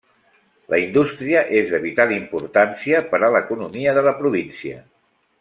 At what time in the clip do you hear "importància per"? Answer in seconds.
2.15-3.21